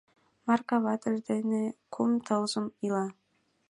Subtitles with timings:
[0.47, 1.61] Марка ватыж дене
[1.93, 3.05] кум тылзым ила.